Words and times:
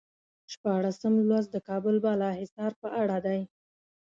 شپاړسم 0.51 1.13
لوست 1.29 1.49
د 1.51 1.57
کابل 1.69 1.95
بالا 2.05 2.29
حصار 2.39 2.71
په 2.81 2.87
اړه 3.01 3.17
دی. 3.25 3.41